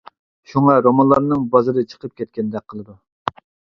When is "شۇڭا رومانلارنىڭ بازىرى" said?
0.53-1.85